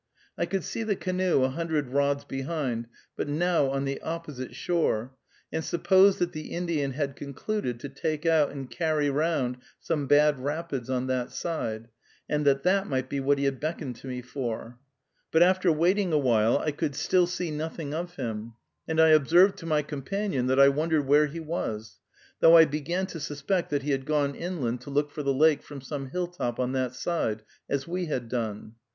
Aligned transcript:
I 0.35 0.47
could 0.47 0.63
see 0.63 0.81
the 0.81 0.95
canoe 0.95 1.43
a 1.43 1.49
hundred 1.49 1.89
rods 1.89 2.23
behind, 2.25 2.87
but 3.15 3.27
now 3.29 3.69
on 3.69 3.85
the 3.85 4.01
opposite 4.01 4.55
shore, 4.55 5.15
and 5.51 5.63
supposed 5.63 6.17
that 6.17 6.31
the 6.31 6.47
Indian 6.53 6.93
had 6.93 7.15
concluded 7.15 7.79
to 7.81 7.87
take 7.89 8.25
out 8.25 8.49
and 8.49 8.67
carry 8.67 9.11
round 9.11 9.57
some 9.79 10.07
bad 10.07 10.39
rapids 10.39 10.89
on 10.89 11.05
that 11.05 11.29
side, 11.31 11.89
and 12.27 12.45
that 12.47 12.63
that 12.63 12.87
might 12.87 13.09
be 13.11 13.19
what 13.19 13.37
he 13.37 13.43
had 13.45 13.59
beckoned 13.59 13.95
to 13.97 14.07
me 14.07 14.23
for; 14.23 14.79
but 15.31 15.43
after 15.43 15.71
waiting 15.71 16.11
a 16.11 16.17
while 16.17 16.57
I 16.57 16.71
could 16.71 16.95
still 16.95 17.27
see 17.27 17.51
nothing 17.51 17.93
of 17.93 18.15
him, 18.15 18.53
and 18.87 18.99
I 18.99 19.09
observed 19.09 19.55
to 19.59 19.67
my 19.67 19.83
companion 19.83 20.47
that 20.47 20.59
I 20.59 20.69
wondered 20.69 21.05
where 21.05 21.27
he 21.27 21.39
was, 21.39 21.99
though 22.39 22.57
I 22.57 22.65
began 22.65 23.05
to 23.05 23.19
suspect 23.19 23.69
that 23.69 23.83
he 23.83 23.91
had 23.91 24.07
gone 24.07 24.33
inland 24.33 24.81
to 24.81 24.89
look 24.89 25.11
for 25.11 25.21
the 25.21 25.31
lake 25.31 25.61
from 25.61 25.79
some 25.79 26.07
hilltop 26.09 26.59
on 26.59 26.71
that 26.71 26.95
side, 26.95 27.43
as 27.69 27.87
we 27.87 28.07
had 28.07 28.29
done. 28.29 28.73